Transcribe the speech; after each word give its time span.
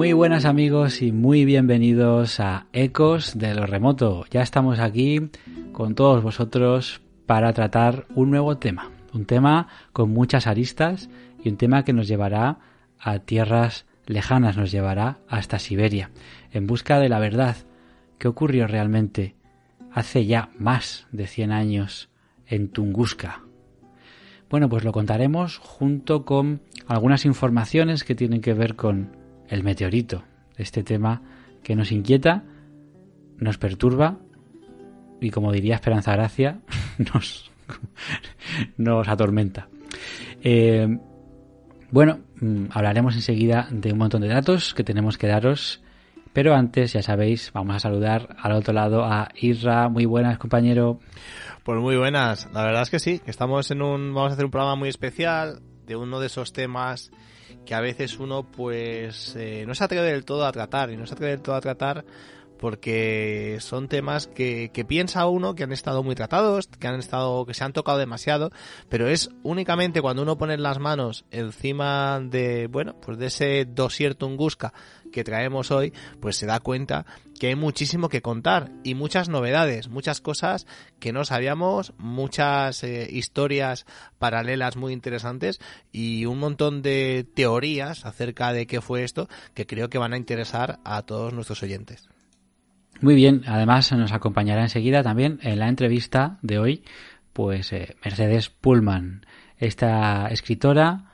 Muy 0.00 0.14
buenas 0.14 0.46
amigos 0.46 1.02
y 1.02 1.12
muy 1.12 1.44
bienvenidos 1.44 2.40
a 2.40 2.68
Ecos 2.72 3.36
de 3.36 3.54
lo 3.54 3.66
Remoto. 3.66 4.24
Ya 4.30 4.40
estamos 4.40 4.78
aquí 4.78 5.28
con 5.72 5.94
todos 5.94 6.22
vosotros 6.22 7.02
para 7.26 7.52
tratar 7.52 8.06
un 8.14 8.30
nuevo 8.30 8.56
tema. 8.56 8.90
Un 9.12 9.26
tema 9.26 9.68
con 9.92 10.08
muchas 10.08 10.46
aristas 10.46 11.10
y 11.44 11.50
un 11.50 11.58
tema 11.58 11.84
que 11.84 11.92
nos 11.92 12.08
llevará 12.08 12.60
a 12.98 13.18
tierras 13.18 13.84
lejanas, 14.06 14.56
nos 14.56 14.70
llevará 14.70 15.18
hasta 15.28 15.58
Siberia, 15.58 16.10
en 16.50 16.66
busca 16.66 16.98
de 16.98 17.10
la 17.10 17.18
verdad. 17.18 17.58
¿Qué 18.16 18.26
ocurrió 18.26 18.66
realmente 18.66 19.36
hace 19.92 20.24
ya 20.24 20.48
más 20.58 21.08
de 21.12 21.26
100 21.26 21.52
años 21.52 22.08
en 22.46 22.70
Tunguska? 22.70 23.42
Bueno, 24.48 24.70
pues 24.70 24.82
lo 24.82 24.92
contaremos 24.92 25.58
junto 25.58 26.24
con 26.24 26.62
algunas 26.86 27.26
informaciones 27.26 28.02
que 28.02 28.14
tienen 28.14 28.40
que 28.40 28.54
ver 28.54 28.76
con 28.76 29.19
el 29.50 29.62
meteorito, 29.62 30.24
este 30.56 30.82
tema 30.82 31.22
que 31.62 31.76
nos 31.76 31.92
inquieta, 31.92 32.44
nos 33.38 33.58
perturba 33.58 34.18
y 35.20 35.30
como 35.30 35.52
diría 35.52 35.74
Esperanza 35.74 36.12
Gracia, 36.12 36.60
nos, 37.12 37.50
nos 38.78 39.08
atormenta. 39.08 39.68
Eh, 40.42 40.98
bueno, 41.90 42.20
mm, 42.40 42.66
hablaremos 42.70 43.16
enseguida 43.16 43.68
de 43.70 43.92
un 43.92 43.98
montón 43.98 44.22
de 44.22 44.28
datos 44.28 44.72
que 44.72 44.84
tenemos 44.84 45.18
que 45.18 45.26
daros, 45.26 45.82
pero 46.32 46.54
antes, 46.54 46.92
ya 46.92 47.02
sabéis, 47.02 47.50
vamos 47.52 47.74
a 47.74 47.80
saludar 47.80 48.36
al 48.40 48.52
otro 48.52 48.72
lado 48.72 49.04
a 49.04 49.30
Isra. 49.34 49.88
Muy 49.88 50.04
buenas, 50.04 50.38
compañero. 50.38 51.00
Pues 51.64 51.80
muy 51.80 51.96
buenas. 51.96 52.48
La 52.52 52.62
verdad 52.62 52.82
es 52.82 52.90
que 52.90 53.00
sí, 53.00 53.18
que 53.18 53.32
estamos 53.32 53.68
en 53.72 53.82
un, 53.82 54.14
vamos 54.14 54.30
a 54.30 54.34
hacer 54.34 54.44
un 54.44 54.52
programa 54.52 54.76
muy 54.76 54.88
especial 54.88 55.60
de 55.90 55.96
uno 55.96 56.20
de 56.20 56.28
esos 56.28 56.52
temas 56.52 57.10
que 57.66 57.74
a 57.74 57.80
veces 57.80 58.20
uno 58.20 58.44
pues 58.44 59.34
eh, 59.34 59.64
no 59.66 59.74
se 59.74 59.82
atreve 59.82 60.12
del 60.12 60.24
todo 60.24 60.46
a 60.46 60.52
tratar 60.52 60.92
y 60.92 60.96
no 60.96 61.04
se 61.04 61.14
atreve 61.14 61.32
del 61.32 61.42
todo 61.42 61.56
a 61.56 61.60
tratar 61.60 62.04
porque 62.60 63.56
son 63.60 63.88
temas 63.88 64.26
que, 64.26 64.70
que, 64.74 64.84
piensa 64.84 65.26
uno 65.26 65.54
que 65.54 65.64
han 65.64 65.72
estado 65.72 66.02
muy 66.02 66.14
tratados, 66.14 66.66
que 66.66 66.86
han 66.86 67.00
estado, 67.00 67.46
que 67.46 67.54
se 67.54 67.64
han 67.64 67.72
tocado 67.72 67.96
demasiado, 67.96 68.50
pero 68.90 69.08
es 69.08 69.30
únicamente 69.42 70.02
cuando 70.02 70.22
uno 70.22 70.36
pone 70.36 70.58
las 70.58 70.78
manos 70.78 71.24
encima 71.30 72.20
de, 72.20 72.66
bueno, 72.66 73.00
pues 73.00 73.16
de 73.16 73.28
ese 73.28 73.64
dossier 73.64 74.14
Tunguska 74.14 74.74
que 75.10 75.24
traemos 75.24 75.70
hoy, 75.70 75.94
pues 76.20 76.36
se 76.36 76.44
da 76.44 76.60
cuenta 76.60 77.06
que 77.40 77.46
hay 77.46 77.54
muchísimo 77.54 78.10
que 78.10 78.20
contar 78.20 78.70
y 78.84 78.94
muchas 78.94 79.30
novedades, 79.30 79.88
muchas 79.88 80.20
cosas 80.20 80.66
que 80.98 81.14
no 81.14 81.24
sabíamos, 81.24 81.94
muchas 81.96 82.84
eh, 82.84 83.08
historias 83.10 83.86
paralelas 84.18 84.76
muy 84.76 84.92
interesantes 84.92 85.60
y 85.92 86.26
un 86.26 86.38
montón 86.38 86.82
de 86.82 87.26
teorías 87.34 88.04
acerca 88.04 88.52
de 88.52 88.66
qué 88.66 88.82
fue 88.82 89.02
esto 89.02 89.30
que 89.54 89.66
creo 89.66 89.88
que 89.88 89.96
van 89.96 90.12
a 90.12 90.18
interesar 90.18 90.78
a 90.84 91.00
todos 91.00 91.32
nuestros 91.32 91.62
oyentes. 91.62 92.10
Muy 93.00 93.14
bien, 93.14 93.42
además 93.46 93.90
nos 93.92 94.12
acompañará 94.12 94.62
enseguida 94.62 95.02
también 95.02 95.38
en 95.42 95.58
la 95.58 95.68
entrevista 95.68 96.38
de 96.42 96.58
hoy, 96.58 96.84
pues 97.32 97.72
eh, 97.72 97.96
Mercedes 98.04 98.50
Pullman, 98.50 99.24
esta 99.56 100.28
escritora 100.28 101.12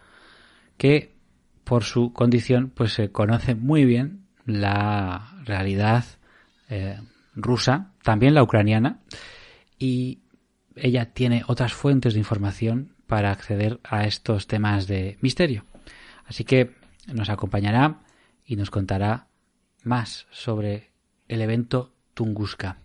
que 0.79 1.15
por 1.63 1.85
su 1.85 2.13
condición 2.13 2.73
pues 2.75 2.93
se 2.93 3.13
conoce 3.13 3.55
muy 3.55 3.85
bien 3.85 4.27
la 4.45 5.41
realidad 5.45 6.05
eh, 6.69 6.99
rusa, 7.37 7.93
también 8.03 8.35
la 8.35 8.43
ucraniana, 8.43 8.99
y 9.79 10.23
ella 10.75 11.13
tiene 11.13 11.45
otras 11.47 11.73
fuentes 11.73 12.15
de 12.15 12.19
información 12.21 12.97
para 13.07 13.31
acceder 13.31 13.79
a 13.85 14.07
estos 14.07 14.49
temas 14.49 14.89
de 14.89 15.19
misterio. 15.21 15.65
Así 16.25 16.43
que 16.43 16.75
nos 17.07 17.31
acompañará 17.31 18.01
y 18.45 18.57
nos 18.57 18.71
contará 18.71 19.29
más 19.85 20.27
sobre 20.31 20.96
el 21.29 21.41
evento 21.41 21.93
Tunguska. 22.15 22.79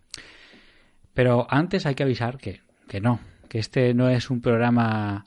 Pero 1.14 1.48
antes 1.50 1.86
hay 1.86 1.96
que 1.96 2.04
avisar 2.04 2.38
que, 2.38 2.62
que 2.88 3.02
no, 3.02 3.20
que 3.50 3.60
este 3.60 3.94
no 3.94 4.10
es 4.10 4.30
un 4.30 4.42
programa 4.42 5.26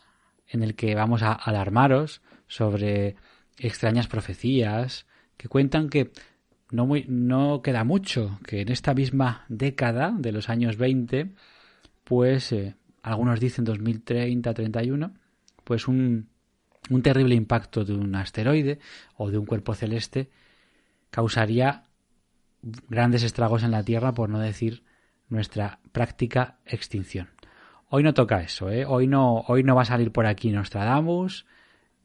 en 0.48 0.62
el 0.62 0.74
que 0.74 0.94
vamos 0.94 1.22
a 1.22 1.32
alarmaros 1.32 2.22
sobre 2.46 3.16
extrañas 3.58 4.06
profecías 4.06 5.06
que 5.36 5.48
cuentan 5.48 5.88
que 5.88 6.10
no, 6.70 6.86
muy, 6.86 7.04
no 7.08 7.62
queda 7.62 7.84
mucho, 7.84 8.38
que 8.46 8.62
en 8.62 8.70
esta 8.70 8.94
misma 8.94 9.44
década 9.48 10.14
de 10.16 10.32
los 10.32 10.48
años 10.48 10.76
20, 10.76 11.32
pues 12.04 12.52
eh, 12.52 12.74
algunos 13.02 13.40
dicen 13.40 13.66
2030-31, 13.66 15.12
pues 15.62 15.86
un, 15.88 16.28
un 16.90 17.02
terrible 17.02 17.34
impacto 17.34 17.84
de 17.84 17.94
un 17.94 18.14
asteroide 18.14 18.78
o 19.16 19.30
de 19.30 19.38
un 19.38 19.46
cuerpo 19.46 19.74
celeste 19.74 20.30
causaría 21.10 21.83
grandes 22.88 23.22
estragos 23.22 23.62
en 23.62 23.70
la 23.70 23.82
Tierra, 23.82 24.12
por 24.12 24.28
no 24.28 24.38
decir 24.38 24.84
nuestra 25.28 25.80
práctica 25.92 26.58
extinción. 26.66 27.30
Hoy 27.88 28.02
no 28.02 28.14
toca 28.14 28.40
eso, 28.42 28.70
¿eh? 28.70 28.84
hoy, 28.86 29.06
no, 29.06 29.44
hoy 29.46 29.62
no 29.62 29.74
va 29.74 29.82
a 29.82 29.86
salir 29.86 30.10
por 30.10 30.26
aquí 30.26 30.50
Nostradamus 30.50 31.46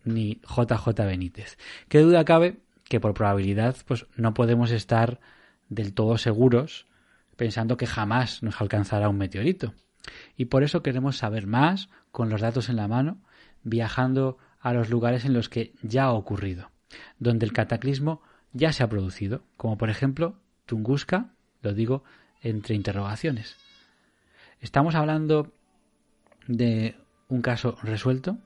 ni 0.04 0.40
JJ 0.42 0.88
Benítez. 1.06 1.58
¿Qué 1.88 2.00
duda 2.00 2.26
cabe 2.26 2.60
que 2.90 3.00
por 3.00 3.14
probabilidad 3.14 3.78
pues 3.86 4.06
no 4.16 4.34
podemos 4.34 4.72
estar 4.72 5.20
del 5.70 5.94
todo 5.94 6.18
seguros 6.18 6.88
pensando 7.40 7.78
que 7.78 7.88
jamás 7.88 8.44
nos 8.44 8.60
alcanzará 8.60 9.08
un 9.08 9.18
meteorito. 9.18 9.74
Y 10.36 10.46
por 10.46 10.64
eso 10.64 10.84
queremos 10.84 11.16
saber 11.16 11.48
más 11.48 11.90
con 12.12 12.30
los 12.30 12.42
datos 12.42 12.68
en 12.68 12.76
la 12.76 12.90
mano, 12.90 13.22
viajando 13.64 14.38
a 14.60 14.74
los 14.74 14.90
lugares 14.90 15.24
en 15.24 15.34
los 15.34 15.48
que 15.48 15.74
ya 15.82 16.06
ha 16.06 16.12
ocurrido, 16.12 16.70
donde 17.18 17.46
el 17.46 17.54
cataclismo 17.54 18.22
ya 18.52 18.74
se 18.74 18.84
ha 18.84 18.90
producido, 18.90 19.44
como 19.56 19.78
por 19.78 19.90
ejemplo 19.90 20.36
Tunguska, 20.70 21.34
lo 21.64 21.74
digo 21.74 22.04
entre 22.42 22.76
interrogaciones. 22.76 23.58
Estamos 24.62 24.94
hablando 24.94 25.52
de 26.48 26.96
un 27.28 27.42
caso 27.42 27.76
resuelto. 27.82 28.38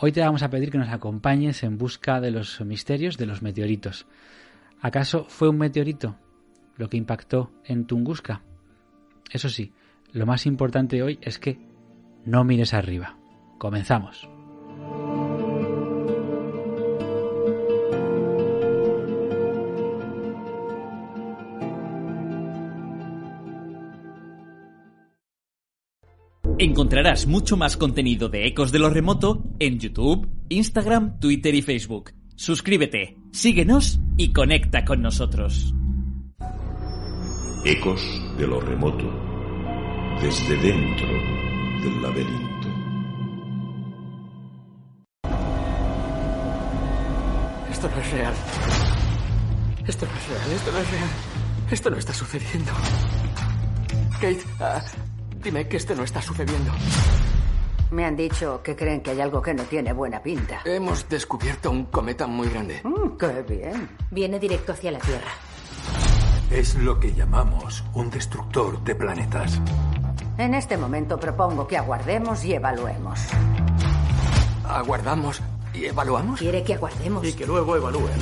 Hoy 0.00 0.10
te 0.10 0.20
vamos 0.20 0.42
a 0.42 0.50
pedir 0.50 0.72
que 0.72 0.78
nos 0.78 0.88
acompañes 0.88 1.62
en 1.62 1.78
busca 1.78 2.20
de 2.20 2.32
los 2.32 2.60
misterios 2.62 3.16
de 3.18 3.26
los 3.26 3.40
meteoritos. 3.40 4.06
¿Acaso 4.80 5.26
fue 5.28 5.48
un 5.48 5.58
meteorito 5.58 6.16
lo 6.76 6.88
que 6.90 6.96
impactó 6.96 7.52
en 7.64 7.86
Tunguska? 7.86 8.42
Eso 9.30 9.48
sí, 9.48 9.72
lo 10.12 10.26
más 10.26 10.46
importante 10.46 11.04
hoy 11.04 11.20
es 11.22 11.38
que 11.38 11.60
no 12.24 12.42
mires 12.42 12.74
arriba. 12.74 13.16
Comenzamos. 13.58 14.33
Encontrarás 26.56 27.26
mucho 27.26 27.56
más 27.56 27.76
contenido 27.76 28.28
de 28.28 28.46
Ecos 28.46 28.70
de 28.70 28.78
lo 28.78 28.88
Remoto 28.88 29.42
en 29.58 29.80
YouTube, 29.80 30.28
Instagram, 30.48 31.18
Twitter 31.18 31.52
y 31.52 31.62
Facebook. 31.62 32.12
Suscríbete, 32.36 33.18
síguenos 33.32 33.98
y 34.16 34.32
conecta 34.32 34.84
con 34.84 35.02
nosotros. 35.02 35.74
Ecos 37.64 38.00
de 38.38 38.46
lo 38.46 38.60
Remoto. 38.60 39.10
Desde 40.22 40.56
dentro 40.58 41.08
del 41.82 42.00
laberinto. 42.00 42.68
Esto 47.68 47.90
no 47.90 48.00
es 48.00 48.12
real. 48.12 48.34
Esto 49.88 50.06
no 50.06 50.12
es 50.12 50.28
real, 50.28 50.52
esto 50.54 50.72
no 50.72 50.78
es 50.78 50.90
real. 50.92 51.08
Esto 51.72 51.90
no 51.90 51.96
está 51.96 52.14
sucediendo. 52.14 52.70
Kate, 54.20 54.44
uh, 54.60 55.13
dime 55.44 55.68
que 55.68 55.76
esto 55.76 55.94
no 55.94 56.02
está 56.02 56.20
sucediendo. 56.20 56.72
Me 57.90 58.04
han 58.04 58.16
dicho 58.16 58.60
que 58.62 58.74
creen 58.74 59.02
que 59.02 59.10
hay 59.10 59.20
algo 59.20 59.40
que 59.40 59.54
no 59.54 59.62
tiene 59.64 59.92
buena 59.92 60.20
pinta. 60.20 60.62
Hemos 60.64 61.08
descubierto 61.08 61.70
un 61.70 61.84
cometa 61.84 62.26
muy 62.26 62.48
grande. 62.48 62.80
Mm, 62.82 63.16
¡Qué 63.16 63.42
bien! 63.42 63.88
Viene 64.10 64.40
directo 64.40 64.72
hacia 64.72 64.90
la 64.90 64.98
Tierra. 64.98 65.30
Es 66.50 66.74
lo 66.76 66.98
que 66.98 67.12
llamamos 67.12 67.84
un 67.94 68.10
destructor 68.10 68.82
de 68.82 68.94
planetas. 68.94 69.60
En 70.38 70.54
este 70.54 70.76
momento 70.76 71.20
propongo 71.20 71.66
que 71.66 71.76
aguardemos 71.76 72.44
y 72.44 72.54
evaluemos. 72.54 73.20
¿Aguardamos 74.66 75.42
y 75.72 75.84
evaluamos? 75.84 76.40
Quiere 76.40 76.64
que 76.64 76.74
aguardemos. 76.74 77.24
Y 77.26 77.34
que 77.34 77.46
luego 77.46 77.76
evalúen. 77.76 78.18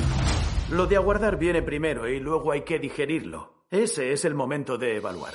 Lo 0.69 0.85
de 0.87 0.97
aguardar 0.97 1.37
viene 1.37 1.61
primero 1.61 2.07
y 2.07 2.19
luego 2.19 2.51
hay 2.51 2.61
que 2.61 2.79
digerirlo. 2.79 3.53
Ese 3.71 4.11
es 4.11 4.23
el 4.25 4.35
momento 4.35 4.77
de 4.77 4.97
evaluar. 4.97 5.33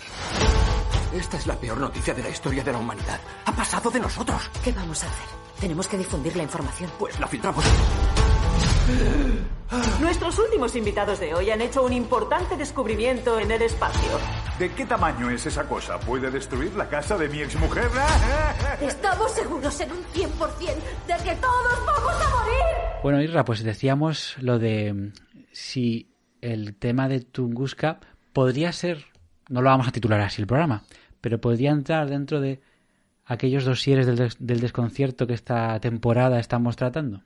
Esta 1.12 1.38
es 1.38 1.46
la 1.46 1.56
peor 1.56 1.78
noticia 1.78 2.12
de 2.12 2.22
la 2.22 2.28
historia 2.28 2.62
de 2.62 2.70
la 2.70 2.78
humanidad. 2.78 3.18
Ha 3.46 3.52
pasado 3.52 3.90
de 3.90 3.98
nosotros. 3.98 4.50
¿Qué 4.62 4.72
vamos 4.72 5.02
a 5.04 5.06
hacer? 5.06 5.26
Tenemos 5.58 5.88
que 5.88 5.96
difundir 5.96 6.36
la 6.36 6.42
información. 6.42 6.90
Pues 6.98 7.18
la 7.18 7.26
filtramos. 7.26 7.64
Nuestros 10.00 10.38
últimos 10.38 10.76
invitados 10.76 11.18
de 11.20 11.34
hoy 11.34 11.50
han 11.50 11.62
hecho 11.62 11.82
un 11.84 11.92
importante 11.92 12.56
descubrimiento 12.56 13.38
en 13.38 13.50
el 13.50 13.62
espacio. 13.62 14.10
¿De 14.58 14.70
qué 14.72 14.84
tamaño 14.84 15.30
es 15.30 15.46
esa 15.46 15.66
cosa? 15.66 15.98
¿Puede 15.98 16.30
destruir 16.30 16.74
la 16.74 16.88
casa 16.88 17.16
de 17.16 17.28
mi 17.28 17.40
exmujer? 17.40 17.88
Estamos 18.80 19.32
seguros 19.32 19.80
en 19.80 19.92
un 19.92 20.04
100% 20.04 20.28
de 21.06 21.24
que 21.24 21.34
todos 21.36 21.86
vamos 21.86 22.14
a 22.14 22.30
morir. 22.36 23.02
Bueno, 23.02 23.22
Irra, 23.22 23.44
pues 23.44 23.62
decíamos 23.62 24.36
lo 24.40 24.58
de 24.58 25.12
si 25.52 26.14
el 26.40 26.76
tema 26.76 27.08
de 27.08 27.20
Tunguska 27.20 28.00
podría 28.32 28.72
ser, 28.72 29.06
no 29.48 29.62
lo 29.62 29.70
vamos 29.70 29.88
a 29.88 29.92
titular 29.92 30.20
así 30.20 30.40
el 30.40 30.46
programa, 30.46 30.82
pero 31.20 31.40
podría 31.40 31.70
entrar 31.70 32.08
dentro 32.08 32.40
de 32.40 32.60
aquellos 33.24 33.64
dosieres 33.64 34.06
del, 34.06 34.32
del 34.38 34.60
desconcierto 34.60 35.26
que 35.26 35.34
esta 35.34 35.78
temporada 35.80 36.38
estamos 36.40 36.76
tratando. 36.76 37.22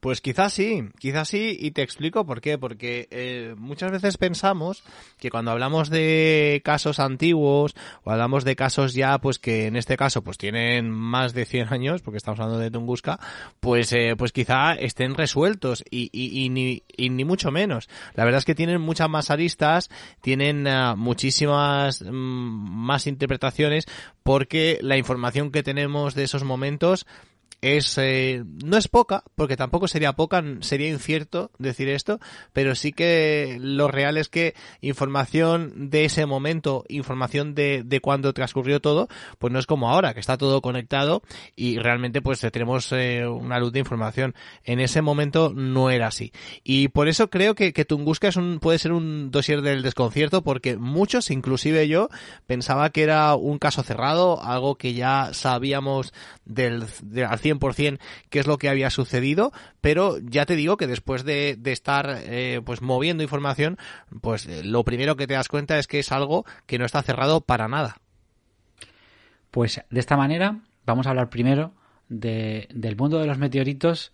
Pues 0.00 0.20
quizás 0.20 0.52
sí, 0.52 0.84
quizás 0.98 1.28
sí, 1.28 1.56
y 1.58 1.70
te 1.70 1.82
explico 1.82 2.26
por 2.26 2.40
qué. 2.40 2.58
Porque 2.58 3.08
eh, 3.10 3.54
muchas 3.56 3.90
veces 3.90 4.18
pensamos 4.18 4.84
que 5.18 5.30
cuando 5.30 5.50
hablamos 5.50 5.90
de 5.90 6.60
casos 6.64 7.00
antiguos 7.00 7.74
o 8.04 8.10
hablamos 8.10 8.44
de 8.44 8.56
casos 8.56 8.94
ya, 8.94 9.18
pues 9.18 9.38
que 9.38 9.66
en 9.66 9.76
este 9.76 9.96
caso 9.96 10.22
pues 10.22 10.38
tienen 10.38 10.90
más 10.90 11.32
de 11.34 11.44
100 11.44 11.72
años, 11.72 12.02
porque 12.02 12.18
estamos 12.18 12.40
hablando 12.40 12.60
de 12.60 12.70
Tunguska, 12.70 13.18
pues 13.60 13.92
eh, 13.92 14.14
pues 14.16 14.32
quizá 14.32 14.74
estén 14.74 15.14
resueltos 15.14 15.82
y, 15.90 16.10
y, 16.12 16.44
y 16.44 16.50
ni, 16.50 16.82
y 16.96 17.10
ni 17.10 17.24
mucho 17.24 17.50
menos. 17.50 17.88
La 18.14 18.24
verdad 18.24 18.38
es 18.38 18.44
que 18.44 18.54
tienen 18.54 18.80
muchas 18.80 19.08
más 19.08 19.30
aristas, 19.30 19.90
tienen 20.20 20.66
ah, 20.66 20.94
muchísimas 20.96 22.02
mm, 22.02 22.06
más 22.10 23.06
interpretaciones, 23.06 23.86
porque 24.22 24.78
la 24.82 24.96
información 24.96 25.50
que 25.50 25.62
tenemos 25.62 26.14
de 26.14 26.24
esos 26.24 26.44
momentos 26.44 27.06
es 27.66 27.98
eh, 27.98 28.44
no 28.64 28.76
es 28.76 28.88
poca 28.88 29.24
porque 29.34 29.56
tampoco 29.56 29.88
sería 29.88 30.12
poca 30.14 30.42
sería 30.60 30.88
incierto 30.88 31.50
decir 31.58 31.88
esto 31.88 32.20
pero 32.52 32.74
sí 32.74 32.92
que 32.92 33.58
lo 33.60 33.88
real 33.88 34.16
es 34.16 34.28
que 34.28 34.54
información 34.80 35.90
de 35.90 36.04
ese 36.04 36.26
momento 36.26 36.84
información 36.88 37.54
de, 37.54 37.82
de 37.84 38.00
cuando 38.00 38.32
transcurrió 38.32 38.80
todo 38.80 39.08
pues 39.38 39.52
no 39.52 39.58
es 39.58 39.66
como 39.66 39.90
ahora 39.90 40.14
que 40.14 40.20
está 40.20 40.36
todo 40.36 40.60
conectado 40.60 41.22
y 41.54 41.78
realmente 41.78 42.22
pues 42.22 42.40
tenemos 42.40 42.92
eh, 42.92 43.26
una 43.26 43.58
luz 43.58 43.72
de 43.72 43.78
información. 43.80 44.34
En 44.64 44.80
ese 44.80 45.02
momento 45.02 45.52
no 45.54 45.90
era 45.90 46.08
así. 46.08 46.32
Y 46.64 46.88
por 46.88 47.08
eso 47.08 47.30
creo 47.30 47.54
que, 47.54 47.72
que 47.72 47.84
Tunguska 47.84 48.28
es 48.28 48.36
un, 48.36 48.58
puede 48.60 48.78
ser 48.78 48.92
un 48.92 49.30
dossier 49.30 49.62
del 49.62 49.82
desconcierto 49.82 50.42
porque 50.42 50.76
muchos 50.76 51.30
inclusive 51.30 51.88
yo 51.88 52.08
pensaba 52.46 52.90
que 52.90 53.02
era 53.02 53.34
un 53.34 53.58
caso 53.58 53.82
cerrado 53.82 54.42
algo 54.42 54.76
que 54.76 54.94
ya 54.94 55.30
sabíamos 55.32 56.12
del, 56.44 56.84
de, 57.02 57.24
al 57.24 57.40
100% 57.40 57.55
qué 58.30 58.38
es 58.38 58.46
lo 58.46 58.58
que 58.58 58.68
había 58.68 58.90
sucedido, 58.90 59.52
pero 59.80 60.18
ya 60.18 60.46
te 60.46 60.56
digo 60.56 60.76
que 60.76 60.86
después 60.86 61.24
de, 61.24 61.58
estar 61.64 62.20
eh, 62.24 62.60
pues 62.64 62.82
moviendo 62.82 63.22
información, 63.22 63.78
pues 64.20 64.46
eh, 64.46 64.62
lo 64.64 64.84
primero 64.84 65.16
que 65.16 65.26
te 65.26 65.34
das 65.34 65.48
cuenta 65.48 65.78
es 65.78 65.86
que 65.86 65.98
es 65.98 66.12
algo 66.12 66.44
que 66.66 66.78
no 66.78 66.84
está 66.84 67.02
cerrado 67.02 67.40
para 67.40 67.68
nada. 67.68 67.96
Pues 69.50 69.82
de 69.90 70.00
esta 70.00 70.16
manera 70.16 70.60
vamos 70.84 71.06
a 71.06 71.10
hablar 71.10 71.30
primero 71.30 71.72
de, 72.08 72.68
del 72.72 72.96
mundo 72.96 73.18
de 73.18 73.26
los 73.26 73.38
meteoritos 73.38 74.12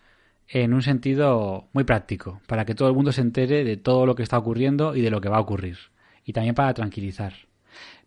en 0.48 0.74
un 0.74 0.82
sentido 0.82 1.68
muy 1.72 1.84
práctico, 1.84 2.40
para 2.46 2.64
que 2.64 2.74
todo 2.74 2.88
el 2.88 2.94
mundo 2.94 3.12
se 3.12 3.22
entere 3.22 3.64
de 3.64 3.76
todo 3.76 4.06
lo 4.06 4.14
que 4.14 4.22
está 4.22 4.38
ocurriendo 4.38 4.94
y 4.94 5.00
de 5.00 5.10
lo 5.10 5.20
que 5.20 5.28
va 5.28 5.38
a 5.38 5.40
ocurrir, 5.40 5.78
y 6.24 6.32
también 6.32 6.54
para 6.54 6.74
tranquilizar. 6.74 7.32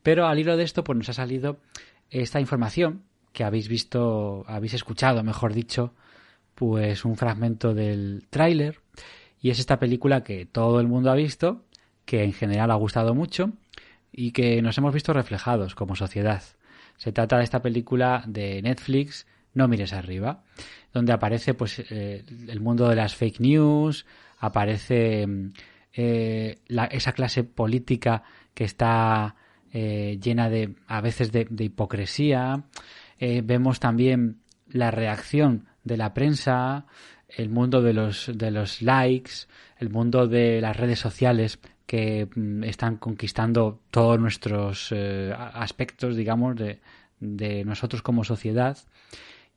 Pero 0.04 0.28
al 0.28 0.38
hilo 0.38 0.56
de 0.56 0.64
esto, 0.64 0.84
pues 0.84 0.98
nos 0.98 1.10
ha 1.10 1.14
salido 1.14 1.60
esta 2.12 2.40
información 2.40 3.04
que 3.36 3.44
habéis 3.44 3.68
visto, 3.68 4.46
habéis 4.48 4.74
escuchado, 4.74 5.22
mejor 5.22 5.54
dicho, 5.54 5.94
pues 6.56 7.04
un 7.04 7.18
fragmento 7.18 7.74
del 7.74 8.26
tráiler 8.30 8.80
y 9.42 9.50
es 9.50 9.60
esta 9.60 9.78
película 9.78 10.24
que 10.24 10.46
todo 10.46 10.80
el 10.80 10.88
mundo 10.88 11.12
ha 11.12 11.16
visto, 11.16 11.66
que 12.06 12.24
en 12.24 12.32
general 12.32 12.72
ha 12.72 12.76
gustado 12.76 13.14
mucho 13.14 13.52
y 14.14 14.32
que 14.32 14.62
nos 14.62 14.78
hemos 14.78 14.94
visto 14.94 15.12
reflejados 15.12 15.76
como 15.76 15.98
sociedad. 15.98 16.42
Se 16.96 17.12
trata 17.12 17.38
de 17.38 17.44
esta 17.44 17.62
película 17.62 18.24
de 18.26 18.62
Netflix, 18.62 19.28
No 19.54 19.68
mires 19.68 19.92
arriba, 19.92 20.44
donde 20.94 21.12
aparece 21.12 21.54
pues 21.54 21.80
eh, 21.92 22.24
el 22.48 22.62
mundo 22.62 22.88
de 22.88 22.96
las 22.96 23.16
fake 23.16 23.42
news, 23.42 24.06
aparece 24.40 25.28
eh, 25.94 26.60
la, 26.68 26.86
esa 26.86 27.12
clase 27.12 27.44
política 27.44 28.24
que 28.54 28.64
está 28.64 29.36
eh, 29.74 30.18
llena 30.22 30.50
de 30.50 30.76
a 30.88 31.02
veces 31.02 31.34
de 31.34 31.64
hipocresía, 31.64 32.64
eh, 33.20 33.42
vemos 33.44 33.80
también 33.80 34.42
la 34.68 34.92
reacción 34.92 35.68
de 35.84 35.98
la 35.98 36.14
prensa, 36.14 36.86
el 37.30 37.50
mundo 37.50 37.82
de 37.82 37.94
los, 37.94 38.32
de 38.34 38.52
los 38.52 38.82
likes, 38.82 39.32
el 39.78 39.90
mundo 39.90 40.28
de 40.28 40.62
las 40.62 40.76
redes 40.76 41.00
sociales 41.00 41.60
que 41.86 42.28
mm, 42.34 42.64
están 42.64 42.98
conquistando 42.98 43.82
todos 43.92 44.20
nuestros 44.20 44.92
eh, 44.92 45.34
aspectos, 45.38 46.16
digamos, 46.16 46.56
de, 46.56 46.82
de 47.20 47.64
nosotros 47.64 48.02
como 48.02 48.24
sociedad. 48.24 48.78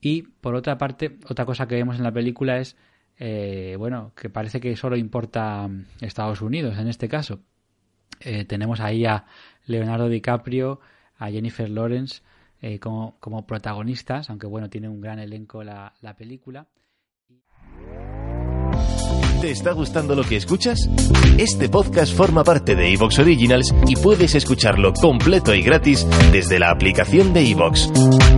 Y 0.00 0.22
por 0.22 0.54
otra 0.54 0.78
parte, 0.78 1.19
otra 1.28 1.44
cosa 1.44 1.66
que 1.66 1.75
vemos 1.75 1.96
en 1.96 2.04
la 2.04 2.12
película 2.12 2.58
es, 2.58 2.76
eh, 3.19 3.75
bueno, 3.78 4.12
que 4.14 4.31
parece 4.31 4.61
que 4.61 4.76
solo 4.76 4.96
importa 4.96 5.69
Estados 6.00 6.40
Unidos 6.40 6.78
en 6.78 6.88
este 6.88 7.08
caso. 7.08 7.40
Tenemos 8.49 8.81
ahí 8.81 9.04
a 9.04 9.26
Leonardo 9.66 10.08
DiCaprio, 10.08 10.81
a 11.19 11.31
Jennifer 11.31 11.70
Lawrence, 11.70 12.20
eh, 12.60 12.78
como, 12.78 13.16
como, 13.20 13.46
protagonistas, 13.46 14.31
aunque 14.31 14.46
bueno, 14.46 14.69
tiene 14.69 14.88
un 14.88 15.00
gran 15.00 15.19
elenco 15.19 15.62
la, 15.62 15.94
la, 16.00 16.14
película. 16.14 16.66
¿Te 19.40 19.52
está 19.52 19.70
gustando 19.70 20.16
lo 20.16 20.25
que 20.25 20.37
escuchas? 20.37 20.90
Este 21.38 21.68
podcast 21.68 22.12
forma 22.12 22.42
parte 22.42 22.75
de 22.75 22.92
Evox 22.92 23.21
Originals 23.21 23.73
y 23.87 23.94
puedes 23.94 24.35
escucharlo 24.35 24.92
completo 24.92 25.54
y 25.54 25.62
gratis 25.62 26.04
desde 26.32 26.59
la 26.59 26.71
aplicación 26.71 27.32
de 27.32 27.49
Evox. 27.49 27.88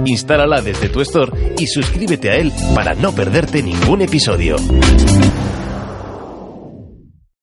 Instálala 0.05 0.61
desde 0.61 0.91
tu 0.91 1.01
store 1.01 1.55
y 1.59 1.67
suscríbete 1.67 2.29
a 2.29 2.37
él 2.37 2.53
para 2.75 2.95
no 2.95 3.13
perderte 3.13 3.63
ningún 3.63 4.03
episodio. 4.03 4.57